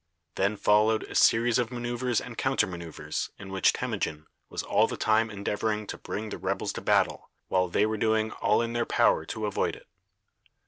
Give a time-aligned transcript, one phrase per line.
[0.33, 4.97] Then followed a series of manoeuvres and counter manoeuvres, in which Temujin was all the
[4.97, 8.87] time endeavoring to bring the rebels to battle, while they were doing all in their
[8.87, 9.87] power to avoid it.